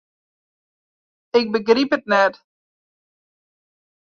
Ik 1.39 1.45
begryp 1.53 1.91
it 1.97 2.03
net. 2.11 2.33